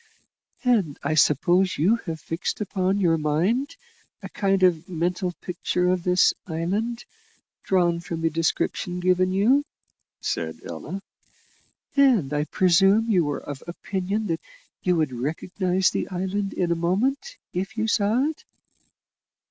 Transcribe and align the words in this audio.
"And 0.63 0.97
I 1.03 1.13
suppose 1.13 1.77
you 1.77 1.97
have 2.07 2.19
fixed 2.19 2.59
upon 2.59 2.97
your 2.99 3.19
mind 3.19 3.75
a 4.23 4.29
kind 4.29 4.63
of 4.63 4.89
mental 4.89 5.31
picture 5.41 5.89
of 5.89 6.01
this 6.03 6.33
island, 6.47 7.05
drawn 7.61 7.99
from 7.99 8.21
the 8.21 8.31
description 8.31 8.99
given 8.99 9.31
you," 9.31 9.63
said 10.19 10.59
Ella; 10.65 11.03
"and 11.95 12.33
I 12.33 12.45
presume 12.45 13.11
you 13.11 13.29
are 13.29 13.41
of 13.43 13.61
opinion 13.67 14.25
that 14.25 14.41
you 14.81 14.95
would 14.95 15.13
recognise 15.13 15.91
the 15.91 16.07
island 16.07 16.53
in 16.53 16.71
a 16.71 16.75
moment, 16.89 17.37
if 17.53 17.77
you 17.77 17.87
saw 17.87 18.23
it?" 18.23 18.43